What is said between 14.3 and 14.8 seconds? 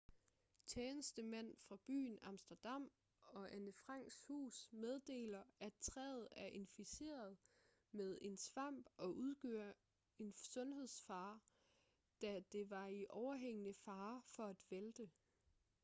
at